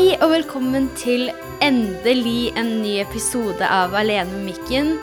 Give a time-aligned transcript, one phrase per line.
[0.00, 1.26] Hei og velkommen til
[1.60, 4.94] endelig en ny episode av Alene med mikken.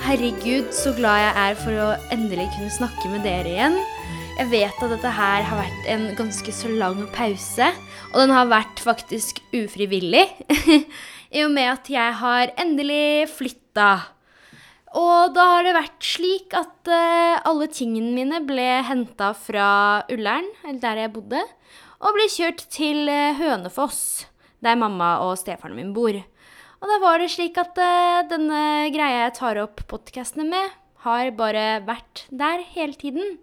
[0.00, 3.74] Herregud, så glad jeg er for å endelig kunne snakke med dere igjen.
[4.38, 7.66] Jeg vet at dette her har vært en ganske så lang pause,
[8.14, 10.22] og den har vært faktisk ufrivillig.
[11.36, 13.90] I og med at jeg har endelig flytta.
[14.96, 19.68] Og da har det vært slik at uh, alle tingene mine ble henta fra
[20.08, 21.44] Ullern, eller der jeg bodde,
[22.00, 24.00] og ble kjørt til uh, Hønefoss,
[24.64, 26.16] der mamma og stefaren min bor.
[26.76, 28.60] Og da var det slik at uh, denne
[28.94, 33.36] greia jeg tar opp podkastene med, har bare vært der hele tiden.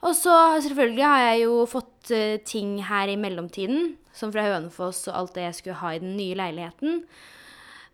[0.00, 0.34] Og så
[0.64, 2.12] selvfølgelig har jeg jo fått
[2.48, 6.16] ting her i mellomtiden, som fra Hønefoss og alt det jeg skulle ha i den
[6.16, 7.02] nye leiligheten.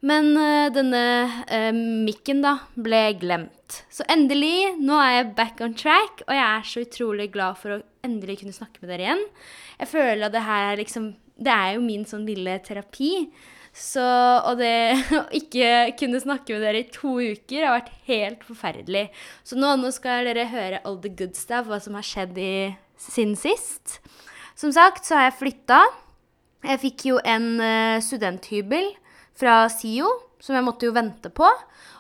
[0.05, 1.03] Men uh, denne
[1.49, 1.73] uh,
[2.07, 3.81] mikken, da, ble glemt.
[3.91, 7.77] Så endelig, nå er jeg back on track, og jeg er så utrolig glad for
[7.77, 9.25] å endelig kunne snakke med dere igjen.
[9.81, 13.29] Jeg føler at det her er liksom Det er jo min sånn lille terapi.
[13.77, 14.03] Så
[14.49, 19.07] Og det å ikke kunne snakke med dere i to uker har vært helt forferdelig.
[19.45, 22.73] Så nå, nå skal dere høre all the good stuff, hva som har skjedd i,
[22.97, 23.99] siden sist.
[24.57, 25.83] Som sagt så har jeg flytta.
[26.67, 28.95] Jeg fikk jo en uh, studenthybel
[29.37, 30.09] fra SIO,
[30.41, 31.47] som jeg måtte jo vente på.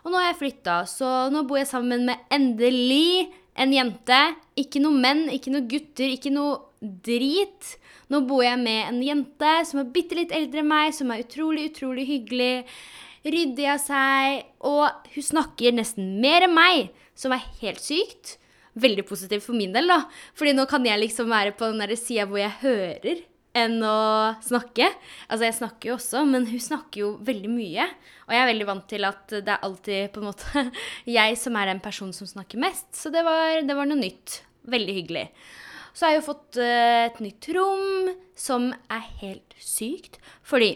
[0.07, 3.29] Og nå har jeg flytta, så nå bor jeg sammen med endelig
[3.61, 4.21] en jente.
[4.59, 7.77] Ikke noe menn, ikke noe gutter, ikke noe drit.
[8.13, 11.25] Nå bor jeg med en jente som er bitte litt eldre enn meg, som er
[11.25, 12.67] utrolig, utrolig hyggelig.
[13.27, 14.43] Ryddig av seg.
[14.69, 18.37] Og hun snakker nesten mer enn meg, som er helt sykt.
[18.77, 20.03] Veldig positivt for min del, da.
[20.37, 23.25] Fordi nå kan jeg liksom være på den sida hvor jeg hører
[23.57, 23.99] enn å
[24.45, 24.89] snakke.
[25.29, 27.87] Altså, jeg snakker jo også, men hun snakker jo veldig mye.
[28.27, 30.67] Og jeg er veldig vant til at det er alltid på en måte
[31.19, 32.91] jeg som er den personen som snakker mest.
[32.97, 34.41] Så det var, det var noe nytt.
[34.67, 35.27] Veldig hyggelig.
[35.97, 40.21] Så har jeg jo fått uh, et nytt rom som er helt sykt.
[40.45, 40.75] Fordi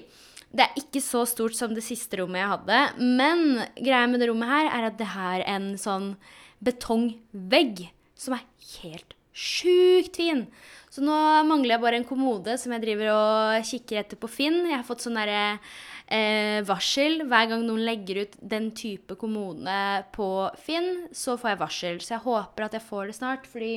[0.50, 2.83] det er ikke så stort som det siste rommet jeg hadde.
[3.21, 6.15] Men greia med det rommet her er at det har en sånn
[6.65, 7.87] betongvegg
[8.19, 8.47] som er
[8.81, 10.45] helt sjukt fin.
[10.91, 11.15] Så nå
[11.47, 14.65] mangler jeg bare en kommode som jeg driver og kikker etter på Finn.
[14.67, 15.61] Jeg har fått sånn derre
[16.11, 19.78] eh, varsel hver gang noen legger ut den type kommode
[20.17, 20.28] på
[20.59, 21.06] Finn.
[21.15, 22.03] Så får jeg varsel.
[22.03, 23.75] Så jeg håper at jeg får det snart, fordi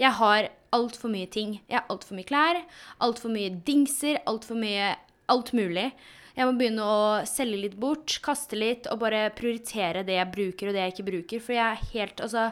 [0.00, 1.58] jeg har altfor mye ting.
[1.68, 2.62] Jeg har altfor mye klær,
[3.04, 4.94] altfor mye dingser, altfor mye
[5.32, 5.90] alt mulig.
[6.34, 10.70] Jeg må begynne å selge litt bort, kaste litt og bare prioritere det jeg bruker
[10.70, 11.44] og det jeg ikke bruker.
[11.44, 12.48] For jeg er helt Altså,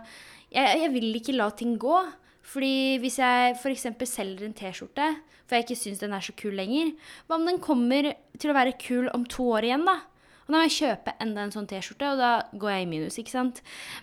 [0.53, 1.97] jeg, jeg vil ikke la ting gå.
[2.43, 3.87] Fordi hvis jeg f.eks.
[4.11, 5.09] selger en T-skjorte,
[5.47, 6.95] for jeg ikke syns den er så kul lenger,
[7.27, 10.01] hva om den kommer til å være kul om to år igjen, da?
[10.43, 13.19] Og da må jeg kjøpe enda en sånn T-skjorte, og da går jeg i minus,
[13.21, 13.61] ikke sant.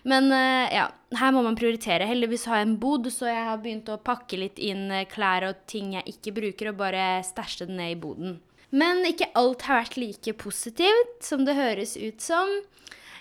[0.08, 0.86] Men uh, ja,
[1.20, 2.08] her må man prioritere.
[2.08, 5.50] Heldigvis har jeg en bod, så jeg har begynt å pakke litt inn eh, klær
[5.50, 8.40] og ting jeg ikke bruker, og bare stæsje det ned i boden.
[8.70, 12.50] Men ikke alt har vært like positivt som det høres ut som.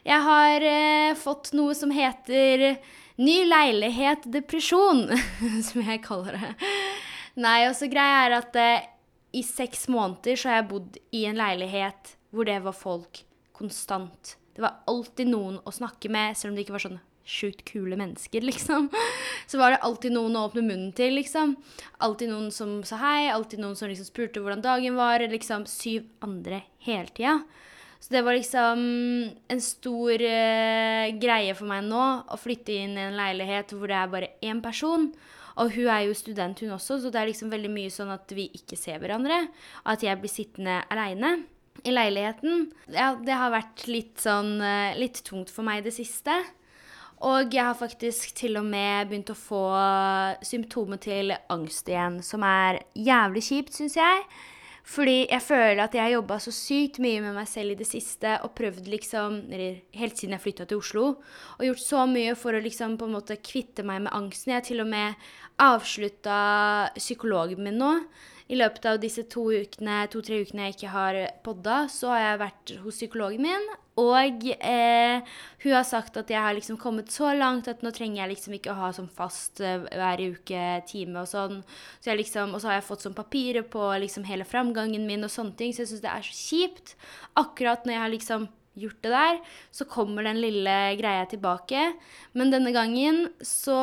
[0.07, 2.79] Jeg har eh, fått noe som heter
[3.19, 5.09] Ny leilighet depresjon,
[5.69, 6.53] som jeg kaller det.
[7.43, 8.87] Nei, og så greia er at eh,
[9.35, 13.25] i seks måneder så har jeg bodd i en leilighet hvor det var folk
[13.59, 14.37] konstant.
[14.55, 17.99] Det var alltid noen å snakke med, selv om det ikke var sånn sjukt kule
[17.99, 18.87] mennesker, liksom.
[19.51, 21.57] Så var det alltid noen å åpne munnen til, liksom.
[22.05, 25.27] Alltid noen som sa hei, alltid noen som liksom spurte hvordan dagen var.
[25.27, 27.41] Liksom syv andre hele tida.
[27.99, 28.83] Så det var liksom
[29.51, 33.99] en stor uh, greie for meg nå å flytte inn i en leilighet hvor det
[33.99, 35.11] er bare én person.
[35.59, 38.31] Og hun er jo student, hun også, så det er liksom veldig mye sånn at
[38.37, 39.41] vi ikke ser hverandre.
[39.83, 41.41] Og at jeg blir sittende aleine
[41.83, 42.69] i leiligheten.
[42.95, 46.39] Ja, det har vært litt sånn uh, litt tungt for meg i det siste.
[47.27, 49.65] Og jeg har faktisk til og med begynt å få
[50.47, 54.23] symptomer til angst igjen, som er jævlig kjipt, syns jeg.
[54.89, 57.87] Fordi jeg føler at jeg har jobba så sykt mye med meg selv i det
[57.91, 61.05] siste og prøvd liksom, eller helt siden jeg flytta til Oslo,
[61.59, 64.55] og gjort så mye for å liksom på en måte kvitte meg med angsten.
[64.55, 65.29] Jeg har til og med
[65.61, 66.41] avslutta
[66.97, 67.93] psykologen min nå.
[68.49, 72.41] I løpet av disse to ukene, to-tre ukene jeg ikke har podda, så har jeg
[72.43, 73.69] vært hos psykologen min.
[73.99, 75.21] Og eh,
[75.65, 78.55] hun har sagt at jeg har liksom kommet så langt at nå trenger jeg liksom
[78.57, 81.61] ikke å ha sånn fast eh, hver uke time og sånn.
[81.99, 85.27] Så jeg liksom, og så har jeg fått sånn papirer på liksom hele framgangen min
[85.27, 85.75] og sånne ting.
[85.75, 86.95] Så jeg syns det er så kjipt.
[87.43, 88.49] Akkurat når jeg har liksom
[88.79, 89.41] gjort det der,
[89.75, 91.91] så kommer den lille greia tilbake.
[92.39, 93.77] Men denne gangen så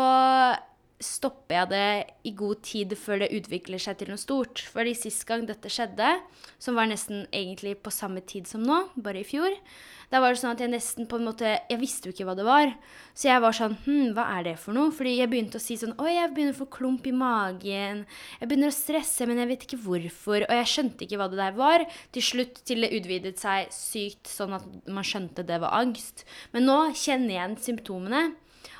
[1.06, 1.88] stopper jeg det
[2.28, 4.64] i god tid før det utvikler seg til noe stort.
[4.74, 6.16] Fordi sist gang dette skjedde,
[6.62, 9.54] som var nesten egentlig på samme tid som nå, bare i fjor,
[10.12, 12.36] da var det sånn at jeg nesten på en måte Jeg visste jo ikke hva
[12.38, 12.74] det var.
[13.18, 14.94] Så jeg var sånn Hm, hva er det for noe?
[14.94, 18.06] Fordi jeg begynte å si sånn Oi, jeg begynner å få klump i magen.
[18.40, 20.46] Jeg begynner å stresse, men jeg vet ikke hvorfor.
[20.46, 21.86] Og jeg skjønte ikke hva det der var.
[22.16, 26.26] Til slutt til det utvidet seg sykt sånn at man skjønte det var angst.
[26.54, 28.24] Men nå kjenner jeg igjen symptomene.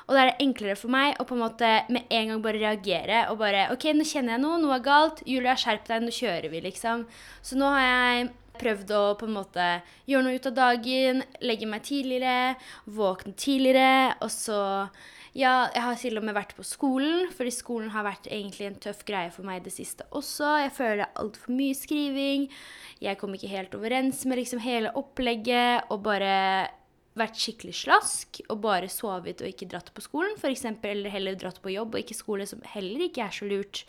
[0.06, 2.62] Og da er det enklere for meg å på en måte med en gang bare
[2.62, 5.22] reagere og bare OK, nå kjenner jeg noe, noe er galt.
[5.26, 7.02] Julia, skjerp deg, nå kjører vi, liksom.
[7.42, 8.28] Så nå har jeg
[8.60, 9.66] prøvd å på en måte
[10.08, 12.54] gjøre noe ut av dagen, legge meg tidligere,
[12.86, 14.62] våkne tidligere, og så
[15.36, 18.78] ja, jeg har til og med vært på skolen, fordi skolen har vært egentlig en
[18.80, 20.54] tøff greie for meg i det siste også.
[20.62, 22.46] Jeg føler det er altfor mye skriving.
[23.04, 26.32] Jeg kom ikke helt overens med liksom hele opplegget, og bare
[27.16, 31.62] vært skikkelig slask og bare sovet og ikke dratt på skolen, f.eks., eller heller dratt
[31.64, 33.84] på jobb og ikke skole, som heller ikke er så lurt.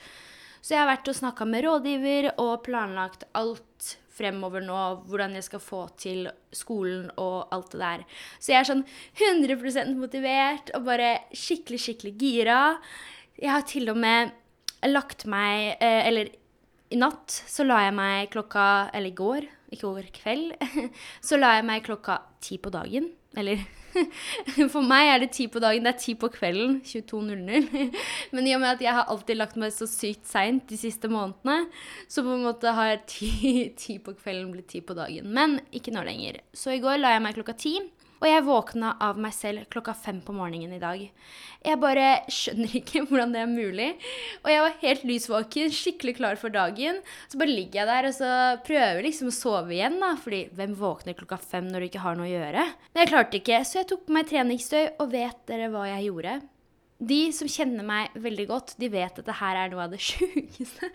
[0.61, 5.45] Så jeg har vært og snakka med rådgiver og planlagt alt fremover nå, hvordan jeg
[5.45, 6.25] skal få til
[6.55, 8.03] skolen og alt det der.
[8.39, 8.83] Så jeg er sånn
[9.21, 12.59] 100% motivert og bare skikkelig, skikkelig gira.
[13.37, 14.33] Jeg har til og med
[14.87, 16.29] lagt meg eh, Eller
[16.89, 20.53] i natt så la jeg meg klokka Eller i går, ikke over kveld.
[21.27, 23.09] Så la jeg meg klokka ti på dagen.
[23.35, 23.65] Eller
[24.73, 25.85] For meg er det ti på dagen.
[25.85, 26.79] Det er ti på kvelden.
[26.85, 27.95] 22.00.
[28.35, 31.09] Men i og med at jeg har alltid lagt meg så sykt seint de siste
[31.11, 31.67] månedene,
[32.09, 33.31] så på en måte har ti,
[33.81, 35.31] ti på kvelden blitt ti på dagen.
[35.33, 36.41] Men ikke nå lenger.
[36.53, 37.77] Så i går la jeg meg klokka ti.
[38.17, 41.03] Og jeg våkna av meg selv klokka fem på morgenen i dag.
[41.67, 43.87] Jeg bare skjønner ikke hvordan det er mulig.
[44.43, 47.01] Og jeg var helt lysvåken, skikkelig klar for dagen.
[47.29, 48.31] Så bare ligger jeg der og så
[48.65, 50.15] prøver liksom å sove igjen, da.
[50.21, 52.67] Fordi hvem våkner klokka fem når du ikke har noe å gjøre?
[52.91, 56.09] Men jeg klarte ikke, så jeg tok på meg treningstøy, og vet dere hva jeg
[56.09, 56.37] gjorde?
[56.97, 60.01] De som kjenner meg veldig godt, de vet at det her er noe av det
[60.07, 60.89] sjukeste.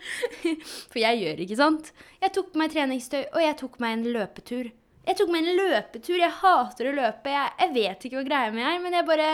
[0.91, 1.93] For jeg gjør ikke sant.
[2.19, 4.73] Jeg tok på meg treningstøy, og jeg tok meg en løpetur.
[5.03, 6.15] Jeg tok meg en løpetur.
[6.19, 7.33] Jeg hater å løpe.
[7.33, 9.29] Jeg, jeg vet ikke hva greia mi er, men jeg bare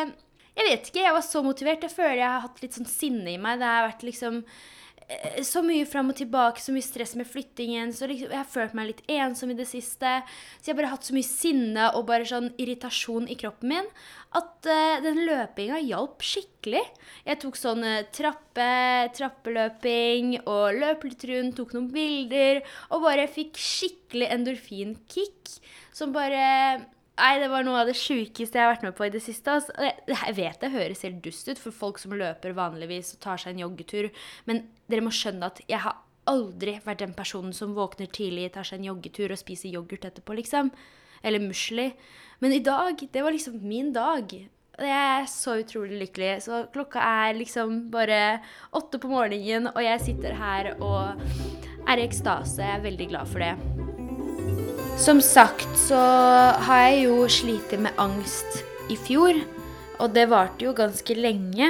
[0.58, 1.04] Jeg vet ikke.
[1.06, 1.86] Jeg var så motivert.
[1.86, 3.62] Jeg føler jeg har hatt litt sånn sinne i meg.
[3.62, 4.42] Det har vært liksom
[5.42, 7.92] så mye fram og tilbake, så mye stress med flyttingen.
[7.96, 10.20] Så liksom, jeg har følt meg litt ensom i det siste.
[10.60, 13.90] Så jeg har bare hatt så mye sinne og bare sånn irritasjon i kroppen min
[14.38, 16.84] at uh, den løpinga hjalp skikkelig.
[17.26, 18.70] Jeg tok sånn uh, trappe,
[19.18, 22.62] trappeløping og løp litt rundt, tok noen bilder
[22.94, 25.58] og bare fikk skikkelig endorfinkick
[25.96, 26.46] som bare
[27.20, 29.58] Nei, det var noe av det sjukeste jeg har vært med på i det siste.
[29.58, 29.74] Altså,
[30.08, 33.56] jeg vet det høres helt dust ut for folk som løper vanligvis og tar seg
[33.56, 34.08] en joggetur,
[34.48, 35.98] men dere må skjønne at jeg har
[36.30, 40.38] aldri vært den personen som våkner tidlig, tar seg en joggetur og spiser yoghurt etterpå,
[40.40, 40.72] liksom.
[41.26, 41.90] Eller musli.
[42.40, 44.32] Men i dag, det var liksom min dag.
[44.80, 46.32] Jeg er så utrolig lykkelig.
[46.48, 48.40] Så klokka er liksom bare
[48.72, 51.20] åtte på morgenen, og jeg sitter her og
[51.84, 52.64] er i ekstase.
[52.64, 53.89] Jeg er veldig glad for det.
[55.00, 55.98] Som sagt så
[56.60, 59.38] har jeg jo slitt med angst i fjor.
[60.04, 61.70] Og det varte jo ganske lenge.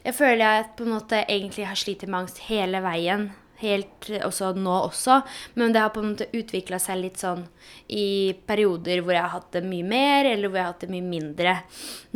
[0.00, 3.26] Jeg føler jeg på en måte egentlig har slitt med angst hele veien.
[3.60, 5.20] Helt også nå også.
[5.60, 7.44] Men det har på en måte utvikla seg litt sånn
[7.92, 10.92] i perioder hvor jeg har hatt det mye mer, eller hvor jeg har hatt det
[10.96, 11.56] mye mindre.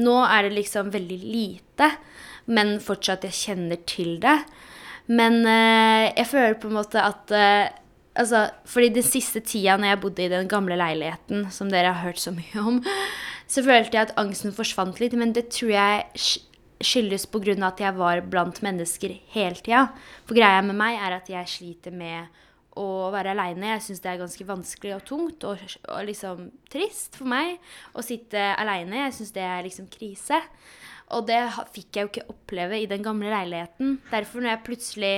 [0.00, 1.92] Nå er det liksom veldig lite,
[2.48, 4.38] men fortsatt jeg kjenner til det.
[5.12, 7.72] Men eh, jeg føler på en måte at eh,
[8.14, 12.06] Altså, fordi den siste tida når jeg bodde i den gamle leiligheten, som dere har
[12.06, 12.78] hørt så mye om,
[13.50, 15.16] så følte jeg at angsten forsvant litt.
[15.18, 16.04] Men det tror jeg
[16.84, 17.56] skyldes pga.
[17.66, 19.88] at jeg var blant mennesker hele tida.
[20.26, 22.30] For greia med meg er at jeg sliter med
[22.78, 23.74] å være aleine.
[23.74, 25.58] Jeg syns det er ganske vanskelig og tungt og,
[25.88, 27.58] og liksom trist for meg
[27.94, 29.06] å sitte aleine.
[29.06, 30.40] Jeg syns det er liksom krise.
[31.14, 31.40] Og det
[31.74, 33.98] fikk jeg jo ikke oppleve i den gamle leiligheten.
[34.10, 35.14] Derfor, når jeg plutselig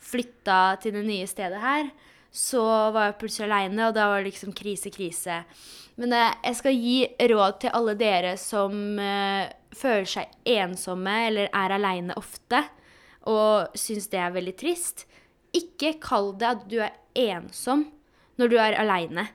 [0.00, 1.90] flytta til det nye stedet her,
[2.30, 2.62] så
[2.94, 5.40] var jeg plutselig aleine, og da var det liksom krise, krise.
[6.00, 6.98] Men eh, jeg skal gi
[7.32, 12.62] råd til alle dere som uh, føler seg ensomme eller er aleine ofte,
[13.28, 15.04] og syns det er veldig trist.
[15.56, 17.88] Ikke kall det at du er ensom
[18.40, 19.26] når du er aleine.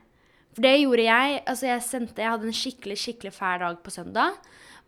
[0.56, 1.40] For det gjorde jeg.
[1.44, 4.38] Altså, jeg sendte Jeg hadde en skikkelig, skikkelig fæl dag på søndag.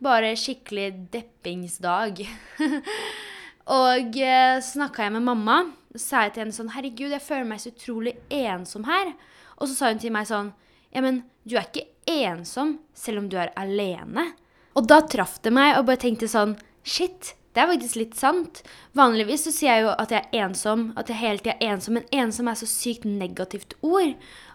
[0.01, 2.23] Bare skikkelig deppingsdag.
[3.69, 5.59] og eh, snakka jeg med mamma
[5.97, 9.13] sa jeg til henne sånn Herregud, jeg føler meg så utrolig ensom her.
[9.57, 10.51] Og så sa hun til meg sånn
[10.93, 14.31] Ja, men du er ikke ensom selv om du er alene.
[14.77, 18.61] Og da traff det meg, og bare tenkte sånn Shit, det er faktisk litt sant.
[18.97, 21.97] Vanligvis så sier jeg jo at jeg er ensom, at jeg hele tida er ensom,
[21.97, 24.13] men ensom er så sykt negativt ord.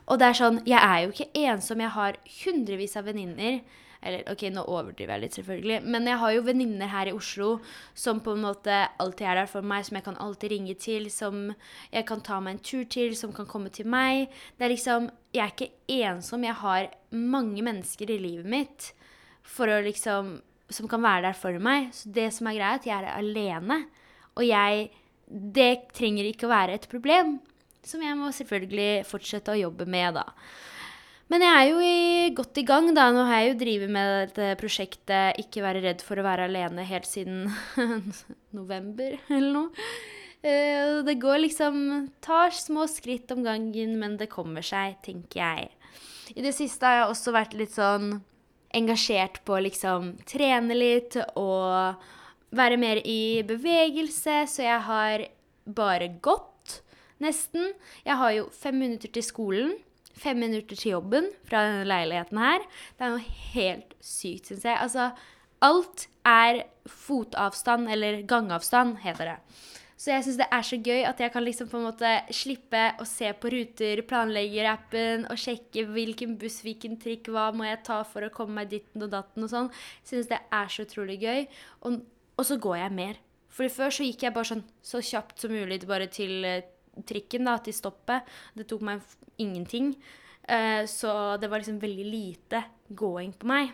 [0.08, 3.60] Og det er sånn Jeg er jo ikke ensom, jeg har hundrevis av venninner.
[4.04, 5.78] Eller ok, nå overdriver jeg litt, selvfølgelig.
[5.88, 7.48] Men jeg har jo venninner her i Oslo
[7.96, 11.08] som på en måte alltid er der for meg, som jeg kan alltid ringe til,
[11.12, 11.46] som
[11.92, 14.28] jeg kan ta meg en tur til, som kan komme til meg.
[14.58, 16.44] Det er liksom Jeg er ikke ensom.
[16.46, 18.92] Jeg har mange mennesker i livet mitt
[19.42, 20.40] for å liksom
[20.72, 21.90] Som kan være der for meg.
[21.92, 23.84] Så det som er greia, er at jeg er alene.
[24.36, 24.90] Og jeg
[25.28, 27.40] Det trenger ikke å være et problem.
[27.84, 30.24] Som jeg må selvfølgelig fortsette å jobbe med, da.
[31.32, 33.06] Men jeg er jo i, godt i gang, da.
[33.12, 36.84] Nå har jeg jo drevet med dette prosjektet 'Ikke være redd for å være alene'
[36.84, 37.48] helt siden
[38.58, 39.86] november eller noe.
[40.44, 41.76] Uh, det går liksom
[42.20, 45.70] Tar små skritt om gangen, men det kommer seg, tenker jeg.
[46.36, 48.18] I det siste har jeg også vært litt sånn
[48.74, 52.04] engasjert på å liksom trene litt og
[52.54, 55.24] være mer i bevegelse, så jeg har
[55.64, 56.82] bare gått,
[57.22, 57.72] nesten.
[58.04, 59.74] Jeg har jo fem minutter til skolen
[60.14, 62.66] fem minutter til jobben fra denne leiligheten her.
[62.96, 64.78] Det er noe helt sykt, syns jeg.
[64.78, 65.10] Altså,
[65.64, 69.38] alt er fotavstand, eller gangavstand, heter det.
[70.04, 72.80] Så jeg syns det er så gøy at jeg kan liksom på en måte slippe
[73.00, 78.02] å se på ruter, planleggerappen og sjekke hvilken buss, hvilken trikk, hva må jeg ta
[78.08, 79.70] for å komme meg ditten og datten og sånn.
[80.04, 81.46] Syns det er så utrolig gøy.
[81.86, 82.02] Og,
[82.34, 83.22] og, så går jeg mer.
[83.54, 86.66] For før så gikk jeg bare sånn så kjapt som mulig bare til eh,
[87.08, 88.28] trikken da, til stoppet.
[88.54, 89.02] Det tok meg
[89.42, 89.94] ingenting.
[90.44, 93.72] Uh, så det var liksom veldig lite gåing på meg.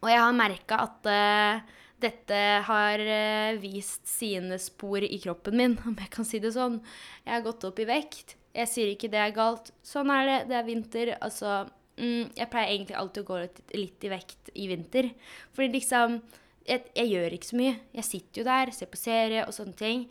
[0.00, 5.78] Og jeg har merka at uh, dette har uh, vist sine spor i kroppen min,
[5.88, 6.80] om jeg kan si det sånn.
[7.24, 8.36] Jeg har gått opp i vekt.
[8.56, 9.70] Jeg sier ikke det er galt.
[9.86, 10.38] Sånn er det.
[10.50, 11.14] Det er vinter.
[11.22, 11.62] Altså
[12.00, 15.10] mm, Jeg pleier egentlig alltid å gå litt, litt i vekt i vinter.
[15.54, 16.18] Fordi liksom
[16.66, 17.76] jeg, jeg, gjør ikke så mye.
[17.96, 20.04] Jeg sitter jo der, ser på serie og sånne ting.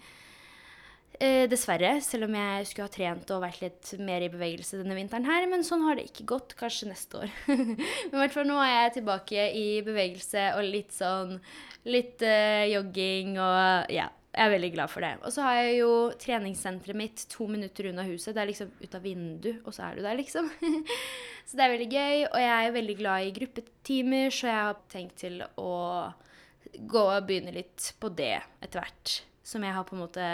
[1.19, 4.95] Eh, dessverre, selv om jeg skulle ha trent og vært litt mer i bevegelse denne
[4.95, 5.43] vinteren her.
[5.51, 6.53] Men sånn har det ikke gått.
[6.59, 7.33] Kanskje neste år.
[7.49, 11.35] men i hvert fall nå er jeg tilbake i bevegelse og litt sånn
[11.89, 14.07] Litt eh, jogging og ja.
[14.29, 15.11] Jeg er veldig glad for det.
[15.25, 18.35] Og så har jeg jo treningssenteret mitt to minutter unna huset.
[18.35, 20.51] Det er liksom ut av vinduet, og så er du der, liksom.
[21.49, 22.21] så det er veldig gøy.
[22.27, 25.73] Og jeg er veldig glad i gruppetimer, så jeg har tenkt til å
[26.93, 29.15] gå og begynne litt på det etter hvert.
[29.49, 30.29] Som jeg har på en måte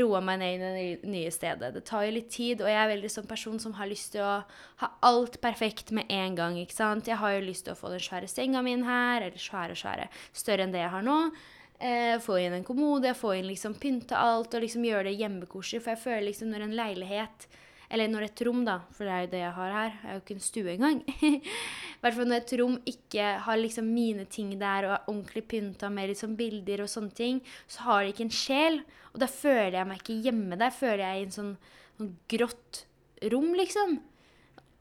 [0.00, 1.72] roa meg ned i det nye stedet.
[1.74, 4.24] Det tar jo litt tid, og jeg er veldig sånn person som har lyst til
[4.24, 4.36] å
[4.82, 6.58] ha alt perfekt med en gang.
[6.58, 7.08] ikke sant?
[7.08, 10.08] Jeg har jo lyst til å få den svære senga min her, eller svære, svære,
[10.32, 11.18] større enn det jeg har nå.
[11.78, 15.82] Eh, få inn en kommode, få inn liksom pynte alt og liksom gjøre det hjemmekoselig.
[15.82, 17.48] For jeg føler liksom når en leilighet
[17.92, 19.90] eller når et rom, da, for det er jo det jeg har her.
[19.92, 21.00] Jeg har jo ikke en stue engang.
[21.24, 25.44] I hvert fall når et rom ikke har liksom mine ting der og er ordentlig
[25.50, 28.80] pynta med liksom bilder og sånne ting, så har det ikke en sjel.
[29.12, 30.74] Og da føler jeg meg ikke hjemme der.
[30.74, 31.52] Føler jeg i en sånn,
[31.98, 32.84] sånn grått
[33.34, 33.98] rom, liksom.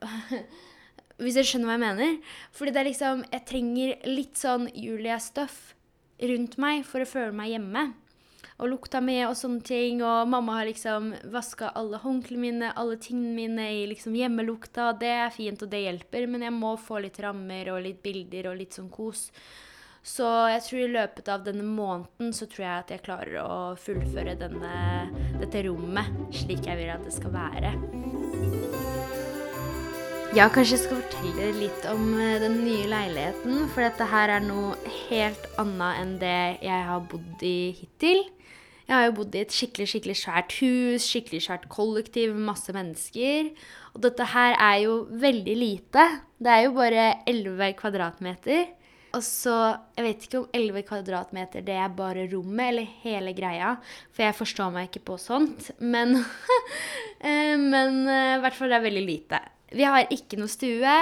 [1.21, 2.37] Hvis dere skjønner hva jeg mener?
[2.55, 5.59] Fordi det er liksom Jeg trenger litt sånn Julia-stuff
[6.23, 7.91] rundt meg for å føle meg hjemme
[8.59, 10.03] og lukta med og sånne ting.
[10.05, 14.91] Og mamma har liksom vaska alle håndklærne mine, alle tingene mine i liksom hjemmelukta.
[14.99, 18.51] Det er fint, og det hjelper, men jeg må få litt rammer og litt bilder
[18.51, 19.29] og litt sånn kos.
[20.03, 23.59] Så jeg tror i løpet av denne måneden så tror jeg at jeg klarer å
[23.79, 24.73] fullføre denne,
[25.39, 28.02] dette rommet slik jeg vil at det skal være.
[30.33, 33.67] Ja, kanskje jeg skal fortelle litt om eh, den nye leiligheten.
[33.69, 34.71] For dette her er noe
[35.03, 38.23] helt annet enn det jeg har bodd i hittil.
[38.87, 43.53] Jeg har jo bodd i et skikkelig skikkelig svært hus, skikkelig svært kollektiv, masse mennesker.
[43.93, 46.09] Og dette her er jo veldig lite.
[46.41, 48.65] Det er jo bare 11 kvadratmeter.
[49.13, 49.55] Og så
[49.93, 53.75] Jeg vet ikke om 11 kvadratmeter det er bare rommet eller hele greia.
[54.09, 55.75] For jeg forstår meg ikke på sånt.
[55.77, 56.23] Men,
[57.21, 59.47] eh, men eh, i hvert fall det er veldig lite.
[59.73, 60.95] Vi har ikke noe stue.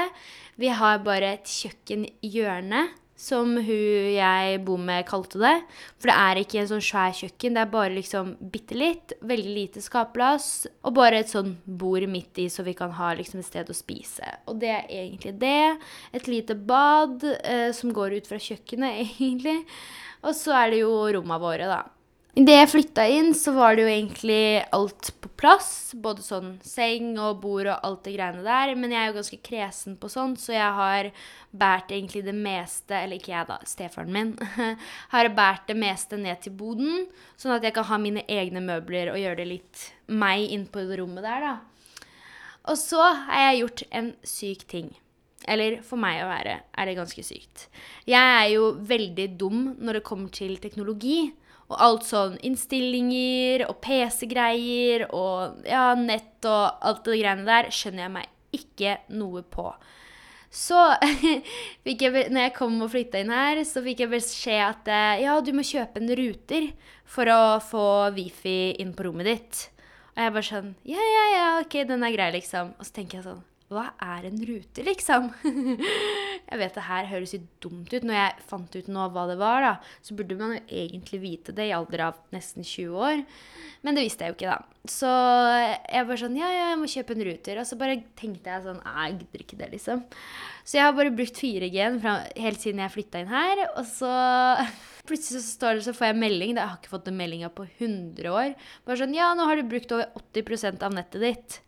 [0.62, 2.88] Vi har bare et kjøkkenhjørne,
[3.22, 5.54] som hun jeg bor med, kalte det.
[6.02, 7.58] For det er ikke en sånn svær kjøkken.
[7.58, 9.14] Det er bare liksom bitte litt.
[9.22, 10.66] Veldig lite skapplass.
[10.88, 13.78] Og bare et sånn bord midt i, så vi kan ha liksom et sted å
[13.78, 14.26] spise.
[14.50, 15.78] Og det er egentlig det.
[16.18, 19.60] Et lite bad eh, som går ut fra kjøkkenet, egentlig.
[20.26, 21.84] Og så er det jo romma våre, da.
[22.32, 25.92] Idet jeg flytta inn, så var det jo egentlig alt på plass.
[26.00, 28.72] Både sånn seng og bord og alt det greiene der.
[28.80, 31.10] Men jeg er jo ganske kresen på sånt, så jeg har
[31.52, 33.58] båret egentlig det meste Eller ikke jeg, da.
[33.68, 34.32] Stefaren min.
[35.14, 37.04] har båret det meste ned til boden.
[37.36, 40.88] Sånn at jeg kan ha mine egne møbler og gjøre det litt meg inn på
[40.88, 41.54] det rommet der, da.
[42.72, 44.92] Og så har jeg gjort en syk ting.
[45.52, 47.68] Eller for meg å være er det ganske sykt.
[48.08, 51.34] Jeg er jo veldig dum når det kommer til teknologi.
[51.72, 58.06] Og alt sånn innstillinger og PC-greier og ja, nett og alt det greiene der skjønner
[58.06, 59.70] jeg meg ikke noe på.
[60.52, 60.76] Så
[61.86, 65.22] fikk jeg, når jeg kom og flytta inn her, så fikk jeg beskjed at eh,
[65.24, 66.74] ja, du må kjøpe en ruter
[67.08, 67.86] for å få
[68.18, 69.62] wifi inn på rommet ditt.
[70.12, 72.76] Og jeg bare sånn Ja, ja, ja, ok, den er grei, liksom.
[72.76, 73.40] Og så tenker jeg sånn
[73.72, 75.30] hva er en rute, liksom?
[76.52, 78.04] jeg vet det her høres jo dumt ut.
[78.04, 79.74] Når jeg fant ut nå hva det var, da,
[80.04, 83.24] så burde man jo egentlig vite det i alder av nesten 20 år.
[83.86, 84.88] Men det visste jeg jo ikke, da.
[84.92, 87.62] Så jeg bare sånn Ja, ja, jeg må kjøpe en ruter.
[87.62, 90.06] Og så bare tenkte jeg sånn jeg gidder ikke det, liksom.
[90.62, 93.66] Så jeg har bare brukt 4G-en helt siden jeg flytta inn her.
[93.72, 94.12] Og så
[95.10, 96.56] plutselig så, står det, så får jeg melding.
[96.60, 98.56] Jeg har ikke fått den meldinga på 100 år.
[98.86, 101.62] Bare sånn Ja, nå har du brukt over 80% av nettet ditt.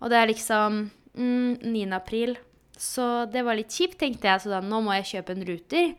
[0.00, 0.86] Og det er liksom
[1.16, 1.88] mm, 9.
[1.96, 2.36] april.
[2.78, 4.44] Så det var litt kjipt, tenkte jeg.
[4.44, 5.92] Så da nå må jeg kjøpe en ruter.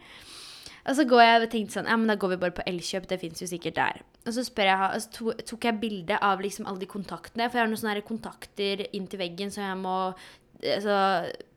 [0.86, 3.08] Og så går jeg og tenkte sånn Ja, men da går vi bare på Elkjøp.
[3.10, 4.02] Det fins jo sikkert der.
[4.26, 7.48] Og så, jeg, altså, tok jeg bilde av liksom alle de kontaktene.
[7.50, 11.00] For jeg har noen sånne kontakter inntil veggen som jeg må altså,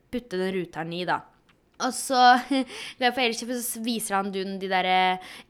[0.09, 1.21] putte den ruteren i, da.
[1.85, 2.17] Og så
[2.99, 4.89] går jeg på Elkjøp, og så viser han Dun de der,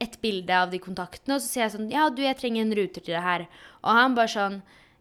[0.01, 1.37] et bilde av de kontaktene.
[1.37, 3.47] Og så sier jeg sånn Ja, du, jeg trenger en ruter til det her.
[3.79, 4.59] Og han bare sånn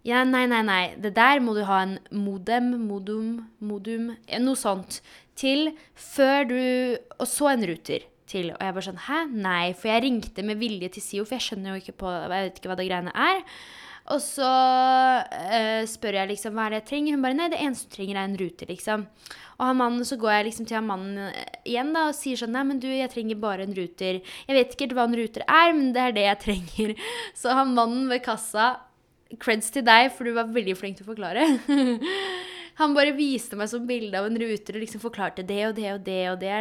[0.08, 0.82] ja, nei, nei, nei.
[1.00, 5.02] Det der må du ha en modem, modum, modum Noe sånt
[5.38, 6.62] til før du
[7.18, 8.52] Og så en ruter til.
[8.54, 9.24] Og jeg bare sånn Hæ?
[9.34, 9.74] Nei.
[9.76, 12.58] For jeg ringte med vilje til SIO, for jeg skjønner jo ikke på Jeg vet
[12.60, 13.44] ikke hva det greiene er.
[14.08, 17.16] Og så uh, spør jeg liksom hva er det jeg trenger.
[17.16, 19.04] Hun bare nei, det eneste du trenger, er en ruter, liksom.
[19.58, 22.40] Og han mannen, så går jeg liksom til han mannen eh, igjen da, og sier
[22.40, 24.20] sånn nei, men du, jeg trenger bare en ruter.
[24.22, 26.94] Jeg vet ikke hva en ruter er, men det er det jeg trenger.
[27.42, 28.70] Så han mannen ved kassa
[29.36, 31.42] Creds til deg, for du var veldig flink til å forklare.
[32.78, 35.88] Han bare viste meg sånn bilde av en ruter og liksom forklarte det og det
[35.90, 36.52] og det og det,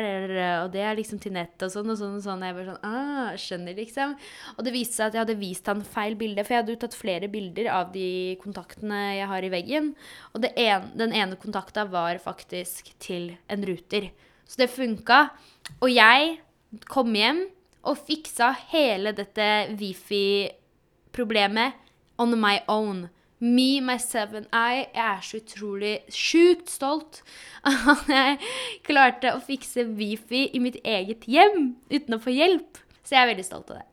[0.63, 2.15] og det er liksom til nett og sånn og sånn.
[2.17, 2.41] og sånn.
[2.41, 4.17] Jeg bare sånn, ah, skjønner liksom.
[4.55, 6.81] Og det viste seg at jeg hadde vist han feil bilde, for jeg hadde jo
[6.81, 9.93] tatt flere bilder av de kontaktene jeg har i veggen.
[10.33, 14.09] Og en, den ene kontakta var faktisk til en ruter.
[14.49, 15.29] Så det funka.
[15.77, 16.41] Og jeg
[16.89, 17.45] kom hjem
[17.85, 21.85] og fiksa hele dette wifi-problemet
[22.17, 23.09] on my own.
[23.39, 24.87] Me, myself and I.
[24.95, 27.21] Jeg er så utrolig sjukt stolt
[27.67, 28.39] at jeg
[28.87, 32.81] klarte å fikse wifi i mitt eget hjem uten å få hjelp.
[33.05, 33.87] Så jeg er veldig stolt av det.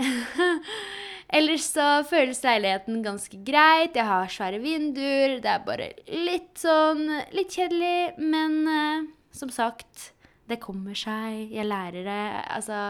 [1.38, 3.94] Ellers så føles leiligheten ganske greit.
[3.94, 5.36] Jeg har svære vinduer.
[5.44, 7.04] Det er bare litt sånn
[7.36, 9.04] litt kjedelig, men uh,
[9.36, 10.10] som sagt
[10.50, 11.52] det kommer seg.
[11.54, 12.24] Jeg lærer det.
[12.56, 12.80] Altså,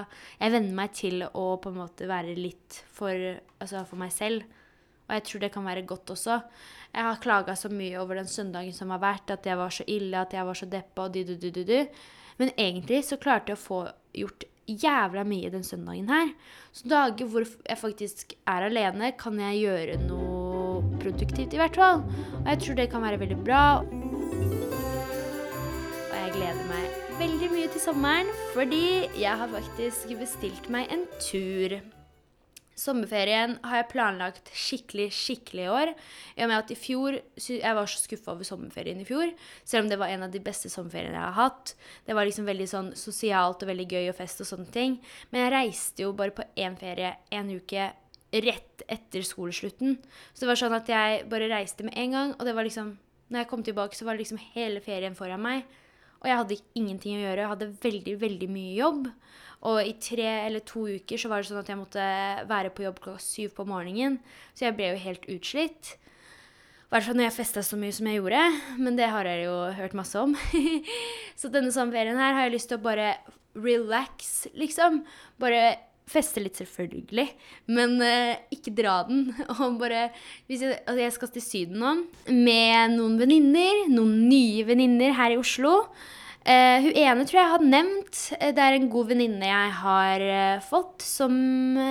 [0.41, 3.13] jeg venner meg til å på en måte være litt for,
[3.61, 4.47] altså, for meg selv.
[5.11, 6.39] Og jeg tror det kan være godt også.
[6.95, 9.87] Jeg har klaga så mye over den søndagen som har vært, at jeg var så
[9.91, 11.91] ille, at jeg var så deppa og du-du-du-du.
[12.39, 13.81] Men egentlig så klarte jeg å få
[14.15, 16.31] gjort jævla mye den søndagen her.
[16.73, 22.05] Så dager hvor jeg faktisk er alene, kan jeg gjøre noe produktivt, i hvert fall.
[22.41, 23.65] Og jeg tror det kan være veldig bra.
[26.07, 26.85] Og jeg gleder meg
[27.21, 28.85] veldig mye til sommeren, fordi
[29.19, 32.00] jeg har faktisk bestilt meg en tur.
[32.81, 35.93] Sommerferien har jeg planlagt skikkelig, skikkelig i år.
[36.39, 39.35] I og med at i fjor Jeg var så skuffa over sommerferien i fjor.
[39.69, 41.75] Selv om det var en av de beste sommerferiene jeg har hatt.
[42.07, 44.97] Det var liksom veldig sånn sosialt og veldig gøy og fest og sånne ting.
[45.31, 47.91] Men jeg reiste jo bare på én ferie en uke
[48.31, 49.99] rett etter skoleslutten.
[50.33, 52.97] Så det var sånn at jeg bare reiste med en gang, og det var liksom
[53.31, 55.61] Når jeg kom tilbake, så var det liksom hele ferien foran meg.
[56.21, 57.45] Og jeg hadde ingenting å gjøre.
[57.45, 59.09] Jeg hadde veldig, veldig mye jobb.
[59.71, 62.05] Og i tre eller to uker så var det sånn at jeg måtte
[62.49, 64.19] være på jobb klokka syv på morgenen.
[64.57, 65.95] Så jeg ble jo helt utslitt.
[66.91, 68.41] I hvert fall når jeg festa så mye som jeg gjorde.
[68.81, 70.37] Men det har jeg jo hørt masse om.
[71.41, 73.13] så denne sommerferien her har jeg lyst til å bare
[73.57, 75.03] relax, liksom.
[75.41, 75.63] Bare
[76.11, 77.27] feste litt, selvfølgelig.
[77.73, 79.29] Men uh, ikke dra den.
[79.61, 80.09] Og bare
[80.51, 81.97] hvis jeg, altså jeg skal til Syden nå
[82.31, 83.85] med noen venninner.
[83.93, 85.85] Noen nye venninner her i Oslo.
[86.41, 88.19] Uh, hun ene tror jeg har nevnt.
[88.39, 91.35] Eh, det er en god venninne jeg har uh, fått, som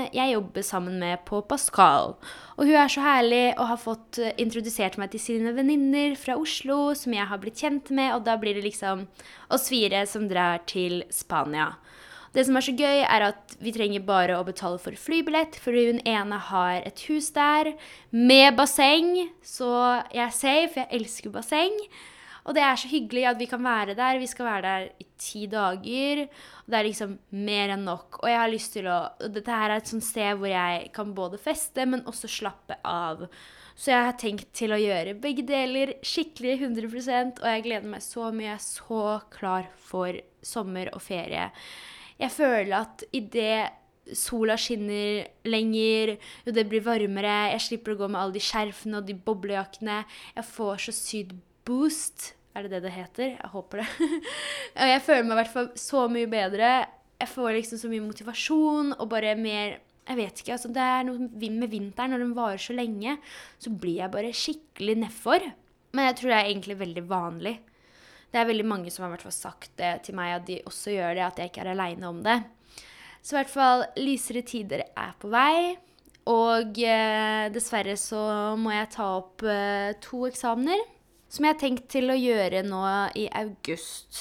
[0.10, 2.16] jeg jobber sammen med på Pascal.
[2.58, 6.34] Og hun er så herlig og har fått uh, introdusert meg til sine venninner fra
[6.42, 9.06] Oslo, som jeg har blitt kjent med, og da blir det liksom
[9.54, 11.70] oss fire som drar til Spania.
[12.36, 15.88] Det som er så gøy, er at vi trenger bare å betale for flybillett, fordi
[15.88, 17.74] hun ene har et hus der
[18.14, 19.72] med basseng, så
[20.14, 20.84] jeg er safe.
[20.84, 21.76] Jeg elsker basseng.
[22.50, 24.18] Og det er så hyggelig at vi kan være der.
[24.22, 26.24] Vi skal være der i ti dager.
[26.64, 28.22] Og det er liksom mer enn nok.
[28.24, 31.14] Og jeg har lyst til å Dette her er et sånt sted hvor jeg kan
[31.18, 33.28] både feste, men også slappe av.
[33.80, 38.04] Så jeg har tenkt til å gjøre begge deler skikkelig 100% og jeg gleder meg
[38.04, 38.50] så mye.
[38.50, 41.46] Jeg er så klar for sommer og ferie.
[42.20, 48.10] Jeg føler at idet sola skinner lenger, jo det blir varmere, jeg slipper å gå
[48.10, 50.00] med alle de skjerfene og de boblejakkene
[50.36, 51.36] Jeg får så sykt
[51.68, 53.36] boost Er det det det heter?
[53.36, 54.10] Jeg håper det.
[54.94, 56.72] Jeg føler meg i hvert fall så mye bedre.
[57.22, 59.78] Jeg får liksom så mye motivasjon og bare mer
[60.10, 60.56] Jeg vet ikke.
[60.58, 63.20] altså Det er noe med vinteren, når den varer så lenge,
[63.62, 65.46] så blir jeg bare skikkelig nedfor.
[65.94, 67.56] Men jeg tror det er egentlig veldig vanlig.
[68.30, 70.94] Det er veldig mange som har hvert fall sagt det til meg, at de også
[70.94, 72.40] gjør det, at jeg ikke er aleine om det.
[73.22, 75.76] Så i hvert fall lysere tider er på vei.
[76.30, 78.22] Og eh, dessverre så
[78.60, 80.82] må jeg ta opp eh, to eksamener
[81.30, 82.82] som jeg har tenkt til å gjøre nå
[83.18, 84.20] i august.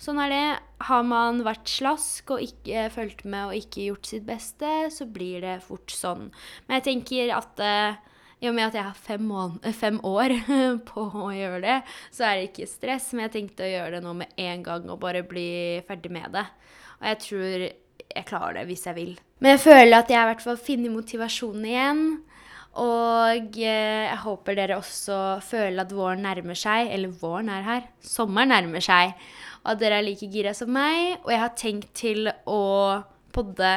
[0.00, 0.44] Sånn er det.
[0.88, 5.44] Har man vært slask og ikke fulgt med og ikke gjort sitt beste, så blir
[5.44, 6.30] det fort sånn.
[6.66, 7.98] Men jeg tenker at eh,
[8.40, 9.28] i og med at jeg har fem,
[9.76, 10.32] fem, år
[10.90, 11.76] på å gjøre det,
[12.14, 13.10] så er det ikke stress.
[13.12, 15.50] Men jeg tenkte å gjøre det nå med en gang og bare bli
[15.88, 16.46] ferdig med det.
[17.00, 17.66] Og jeg tror
[18.10, 19.12] jeg klarer det hvis jeg vil.
[19.40, 22.02] Men jeg føler at jeg i hvert fall finner motivasjonen igjen.
[22.80, 26.90] Og eh, jeg håper dere også føler at våren nærmer seg.
[26.94, 27.86] Eller våren er her.
[28.04, 29.14] Sommeren nærmer seg.
[29.64, 31.18] Og at dere er like gira som meg.
[31.24, 32.62] Og jeg har tenkt til å
[33.34, 33.74] podde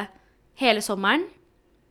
[0.61, 1.27] hele sommeren.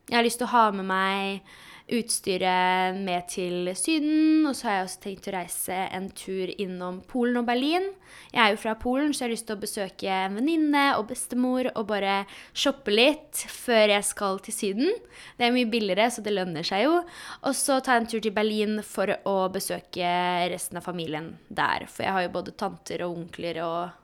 [0.08, 1.52] Jeg har lyst til å ha med meg
[1.92, 4.46] utstyret med til Syden.
[4.48, 7.88] Og så har jeg også tenkt å reise en tur innom Polen og Berlin.
[8.32, 11.06] Jeg er jo fra Polen, så jeg har lyst til å besøke en venninne og
[11.12, 14.92] bestemor og bare shoppe litt før jeg skal til Syden.
[15.38, 17.00] Det er mye billigere, så det lønner seg jo.
[17.44, 20.12] Og så ta en tur til Berlin for å besøke
[20.52, 21.88] resten av familien der.
[21.90, 23.98] For jeg har jo både tanter og onkler og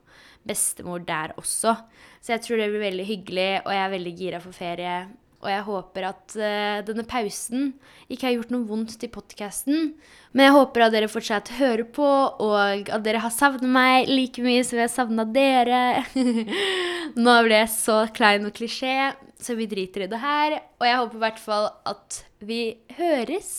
[0.49, 1.75] bestemor der også.
[2.21, 5.01] Så jeg tror det blir veldig hyggelig, og jeg er veldig gira for ferie.
[5.39, 7.69] Og jeg håper at uh, denne pausen
[8.11, 9.93] ikke har gjort noe vondt til podkasten.
[10.35, 12.07] Men jeg håper at dere fortsatt hører på,
[12.43, 16.03] og at dere har savnet meg like mye som jeg har savna dere.
[17.23, 20.59] Nå ble jeg så klein og klisjé, så vi driter i det her.
[20.81, 22.61] Og jeg håper i hvert fall at vi
[22.99, 23.53] høres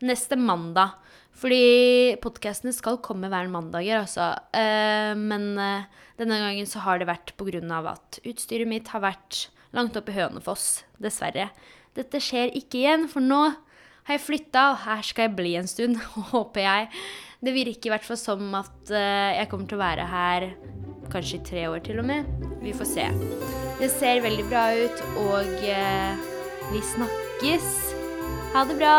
[0.00, 0.96] neste mandag.
[1.40, 4.32] Fordi podkastene skal komme hver mandager, altså.
[4.56, 5.88] Uh, men uh,
[6.20, 10.16] denne gangen så har det vært av at utstyret mitt har vært langt opp i
[10.16, 10.84] Hønefoss.
[11.00, 11.50] Dessverre.
[11.96, 13.42] Dette skjer ikke igjen, for nå
[14.06, 15.98] har jeg flytta, og her skal jeg bli en stund,
[16.32, 16.88] håper jeg.
[17.40, 20.50] Det virker i hvert fall som at uh, jeg kommer til å være her
[21.10, 22.28] kanskje i tre år til og med.
[22.62, 23.06] Vi får se.
[23.80, 26.26] Det ser veldig bra ut, og uh,
[26.70, 27.70] vi snakkes.
[28.54, 28.98] Ha det bra.